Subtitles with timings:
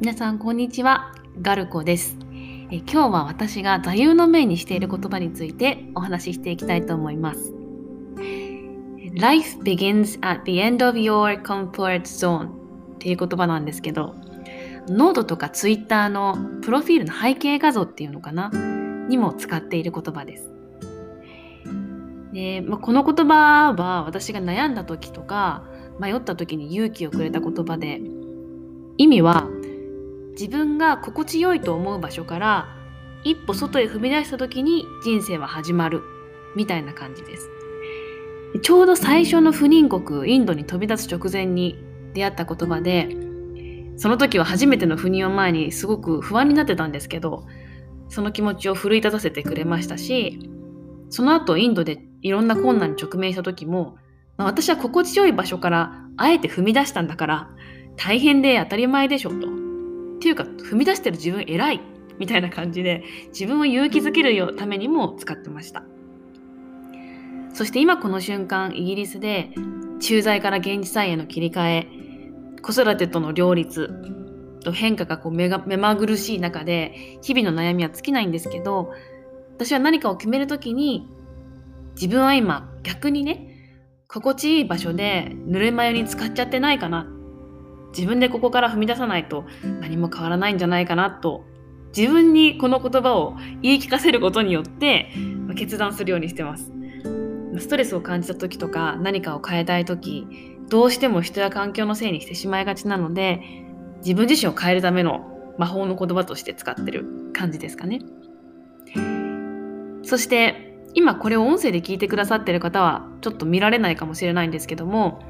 [0.00, 1.12] 皆さんこんにちは。
[1.42, 2.16] ガルコです。
[2.70, 7.52] え今日は私が座右の銘にしている言葉についてお話ししていきたいと思います。
[9.16, 12.50] Life begins at the end of your comfort zone っ
[13.00, 14.14] ていう言葉なんですけど
[14.86, 18.50] ノートとかツイッターのプロフィールの背景画像っていうのかな？
[19.08, 20.48] にも使っている言葉です。
[22.32, 25.64] で、まあ、この言葉は私が悩んだ時とか
[25.98, 28.00] 迷った時に勇気をくれた言葉で
[28.96, 29.48] 意味は
[30.38, 32.68] 自分が心地よいと思う場所から
[33.24, 36.02] 一歩外へ踏み出した時に人生は始まる。
[36.56, 37.50] みたいな感じです。
[38.62, 41.78] ちょうど最初の不妊国インドに飛び出す直前に
[42.14, 43.08] 出会った言葉で
[43.96, 47.46] その時は初めての不妊を前にすごく不安になってたんですけど
[48.08, 50.38] その気持ちを奮い立たせてくれましたし
[51.10, 53.98] その後インドでいろんな困難に直面した時も、
[54.38, 57.50] まあ、私は心地よい場所からあえて踏み出したんだから
[57.96, 59.67] 大変で当たり前でしょと。
[60.18, 61.80] っていうか踏み出してる自分偉い
[62.18, 65.84] みたいな感じで自分を勇気づけるためにも使ってました。
[67.54, 69.50] そして今この瞬間イギリスで
[70.00, 71.86] 駐在から現地採への切り替え
[72.62, 73.90] 子育てとの両立
[74.62, 78.92] と変化がこう目が目まぐるしい中で日々の悩みは尽きないんですけど
[79.56, 81.08] 私は何かを決める時に
[81.94, 83.56] 自分は今逆にね
[84.06, 87.08] 心地いい場所でぬるま湯に使っちゃってないかな
[87.96, 89.44] 自分でここから踏み出さないと
[89.80, 91.44] 何も変わらないんじゃないかなと
[91.96, 95.10] 自分にこの言葉を言い聞かせることによって
[95.56, 96.72] 決断するようにしてます。
[97.58, 100.26] ストレスを感じた時とか何かを変えたい時
[100.68, 103.40] どうしても人や環境のせいにしてしまいがちなので
[103.98, 108.00] 自分自身を変えるための魔法の言葉として使ってる感じですかね。
[110.04, 115.20] そして今これを音声で聞いてくださってる方はちょっと見られないかもしれないんですけども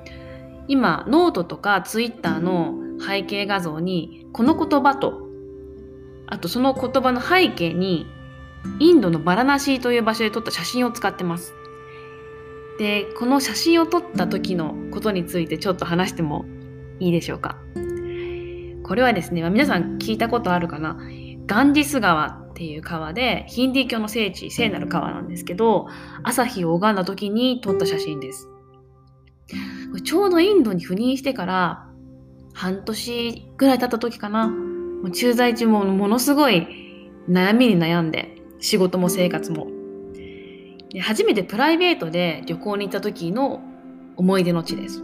[0.68, 5.22] 今ノートとかツイッターの背景画像にこの言葉と
[6.26, 8.06] あとその言葉の背景に
[8.78, 11.54] インドのバラナシという場所で撮った写真を使ってます。
[12.78, 16.44] でこの写真を撮った時のことについてちょっと話しても
[17.00, 17.58] いいでしょうか。
[18.84, 20.98] これはですね、ま、皆さん聞いたことあるかな
[21.46, 25.88] ガンジス川っていう川でヒンディー教の聖地聖なる川なんですけど
[26.22, 28.47] 朝日を拝んだ時に撮った写真です。
[30.04, 31.88] ちょうどインドに赴任してから
[32.52, 34.48] 半年ぐらい経った時かな。
[34.48, 36.66] もう駐在中もものすごい
[37.28, 39.68] 悩みに悩んで、仕事も生活も。
[41.00, 43.60] 初めてプライベートで旅行に行った時の
[44.16, 45.02] 思い出の地です。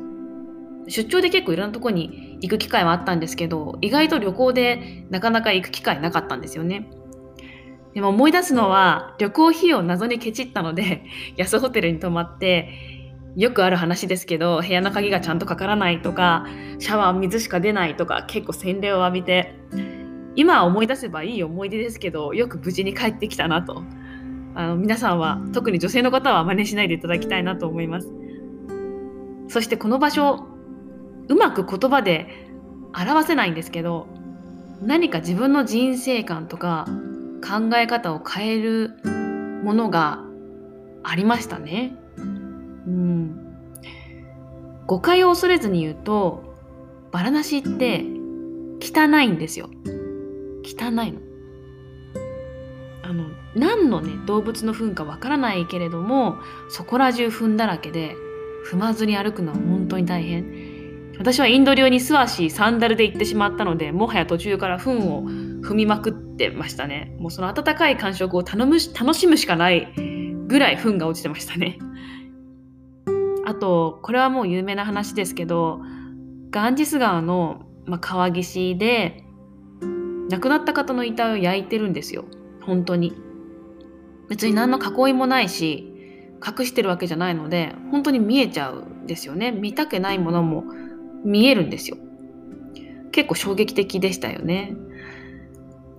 [0.89, 6.89] 出張で結構いろんなとこに行く機会はあったんですけど、意外と旅行でなかなか行く機会なかったんですよね。
[7.95, 11.05] でも思い出すのは旅行費用謎にケチったので
[11.39, 12.94] 安ホテルに泊まって
[13.37, 16.47] よくある話ですけど部屋の鍵がちゃんとかからないとか
[16.79, 19.55] シャワー水しか出ないとか結構洗礼を浴びて
[20.37, 23.83] 今思い出せばいい思い出ですけどよく無事に帰ってきたなと
[24.55, 28.13] あの皆さんは特に女性の方は真似しないでいただきたいなと思います
[29.49, 30.47] そしてこの場所
[31.29, 32.29] うまく言葉で
[32.97, 34.07] 表せないんですけど
[34.81, 36.87] 何か自分の人生観とか
[37.43, 38.91] 考え方を変える
[39.65, 40.21] ものが
[41.03, 41.97] ありましたね。
[44.87, 46.55] 誤解を恐れずに言うと
[47.11, 48.05] バラナシって
[48.81, 49.71] 汚いんですよ。
[50.65, 51.21] 汚いの。
[53.03, 56.37] あの何のね動物の糞かわからないけれども
[56.69, 58.17] そこら中糞だらけで
[58.71, 60.75] 踏まずに歩くのは本当に大変。
[61.19, 65.23] 私はインド流に素足サンダルで行ってしまったのでもはや途中から糞を
[65.63, 67.15] 踏みまくってましたね。
[67.21, 69.93] もうその温かい感触を頼む楽しむしかない
[70.49, 71.79] ぐらい糞が落ちてましたね。
[73.47, 75.81] あとこれはもう有名な話ですけど
[76.51, 79.25] ガンジス川の、まあ、川岸で
[80.31, 82.25] 亡くなった方の遺体を焼いてるんですよ。
[82.63, 83.13] 本当に。
[84.29, 85.93] 別に何の囲いもないし
[86.45, 89.53] 隠してるわけじゃないので本当に見えちゃうんですよね。
[89.53, 90.65] 見たくないものも
[91.25, 91.97] 見えるんですよ。
[93.13, 94.75] 結構衝撃的でしたよね。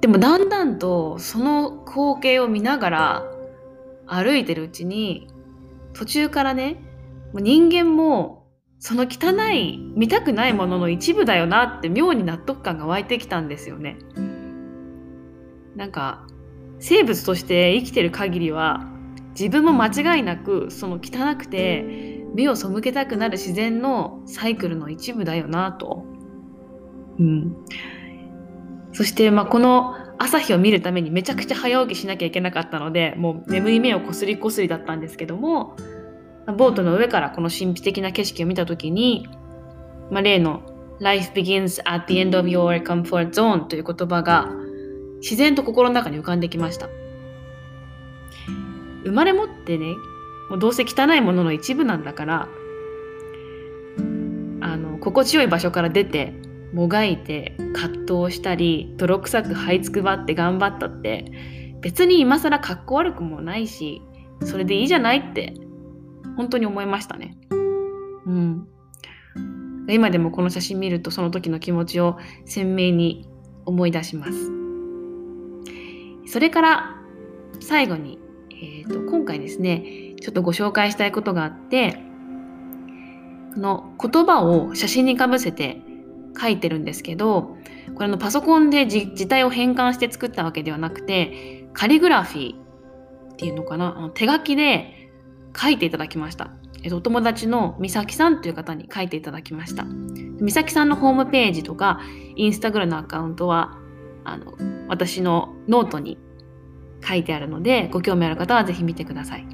[0.01, 3.23] でもだんだんとその光景を見ながら
[4.05, 5.27] 歩いてるうちに
[5.93, 6.77] 途中からね
[7.39, 8.47] 人間も
[8.79, 13.97] その汚い見たくないものの一部だよなって妙に納得感が湧いてきたんですよね。
[15.75, 16.27] なんか
[16.79, 18.85] 生物として生きてる限りは
[19.31, 26.05] 自分も間違いなくその汚くて目を背けたくなる自然のサイクルの一部だよなと。
[27.17, 27.55] うん、
[28.91, 35.75] そしてまあこの朝日を見るためにめちゃくちゃ早起きしなきゃいけなかったのでもう眠い目をこすりこすりだったんですけども
[36.53, 39.27] ボートの上からこの神秘的な景色を見た時に、
[40.11, 40.61] まあ、例の
[40.99, 44.49] Life begins at the end of your comfort zone という言葉が
[45.21, 46.87] 自然と心の中に浮かんできました。
[49.03, 49.93] 生まれ持ってね、
[50.49, 52.47] もうどうせ汚いものの一部なんだから、
[54.61, 56.33] あの、心地よい場所から出て、
[56.73, 61.31] もがいて、葛藤したり、泥臭く這いつくばって頑張ったって、
[61.81, 64.01] 別に今更かっこ悪くもないし、
[64.43, 65.53] それでいいじゃないって、
[66.35, 67.37] 本当に思いましたね。
[68.25, 68.67] うん。
[69.87, 73.29] 今でもこの写真見るとその時の気持ちを鮮明に
[73.65, 74.51] 思い出します。
[76.27, 76.95] それから
[77.59, 78.19] 最後に、
[78.51, 81.99] えーと、と今回ですねちょっとご紹介したいことがあって
[83.53, 85.81] この言葉を写真にかぶせて
[86.39, 87.55] 書いてるんですけど
[87.95, 94.11] これのパソコンで字体を変換して作ったわけではなくてカリグラフィーっていうのかな？
[94.15, 95.04] 手書きで
[95.55, 96.51] 書いていただきました。
[96.83, 99.85] えっと、お友達の美咲さんという方に書いていただきました。
[100.41, 101.99] 美咲さんのホームページとか、
[102.35, 103.77] インスタグラムのアカウントは、
[104.23, 104.53] あの、
[104.87, 106.19] 私のノートに
[107.03, 109.47] 書いてあるので、ご興味ある方はぜひ見てください。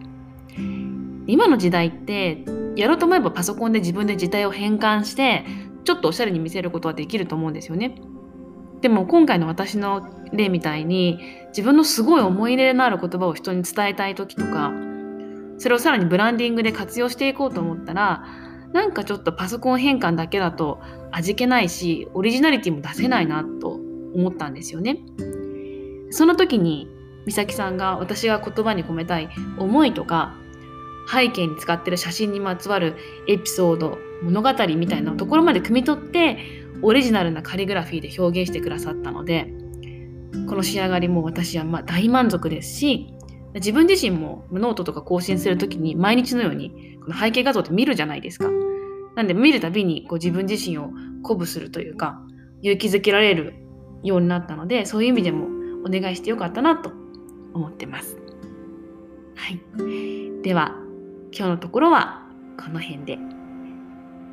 [1.28, 2.44] 今の時代って、
[2.76, 5.46] やろうと思えばパソコンで自分で字体を変換して、
[5.84, 7.96] ちょっとおしゃれに見せることはできると思うんですよね。
[8.82, 11.20] でも今回の私の例みたいに
[11.50, 14.72] 自分のすごい思い入れのある言葉を人に伝えたい時とか
[15.62, 18.26] それをさらにブランディングで活用していこうと思ったら
[18.74, 20.82] なんかちょっとパソコン変換だけだと
[21.12, 23.80] 味気ないしオリジナリティも出せないなと
[24.16, 24.98] 思ったんですよね。
[26.10, 26.90] その時に
[27.28, 29.30] 美咲さんが私が言葉に込めたい
[29.60, 30.34] 思いとか
[31.08, 32.96] 背景に使ってる写真にまつわる
[33.28, 36.40] エピソード物語みたいなところまで汲み取って
[36.82, 39.54] オリジナルなカリグラフィーで表現してくださったので
[40.50, 43.14] この仕上がりも私はま大満足ですし
[43.56, 48.50] 自分自身もノートとか更新するときに毎日のようにこの背景画像って見るじゃないですか。
[49.16, 52.22] なんで見るたびにこう自分自身を鼓舞するというか
[52.62, 53.56] 勇気づけられる
[54.04, 55.48] ようになったのでそういう意味でも
[55.86, 56.92] お願いしてよかったなと
[57.54, 58.18] 思ってます。
[59.36, 59.60] はい。
[60.44, 60.76] では
[61.34, 62.26] 今日のところは
[62.58, 63.18] この辺で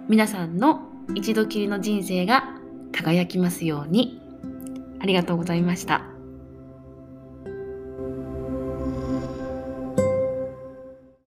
[0.09, 2.44] 皆さんの一度きりの人生が
[2.93, 4.21] 輝きますように
[5.00, 6.18] ありがとうございました。